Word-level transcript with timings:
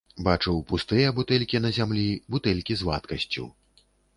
Бачыў 0.27 0.55
пустыя 0.71 1.11
бутэлькі 1.19 1.61
на 1.67 1.71
зямлі, 1.77 2.07
бутэлькі 2.37 2.73
з 2.81 2.91
вадкасцю. 2.91 3.45